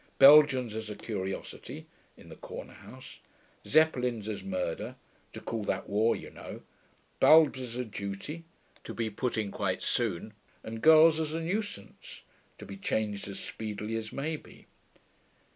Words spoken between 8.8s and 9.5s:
(to be put